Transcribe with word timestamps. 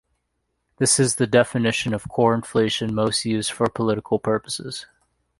This 0.77 0.99
is 0.99 1.17
the 1.17 1.27
definition 1.27 1.93
of 1.93 2.09
"core 2.09 2.33
inflation" 2.33 2.95
most 2.95 3.23
used 3.23 3.51
for 3.51 3.67
political 3.69 4.17
purposes. 4.17 4.87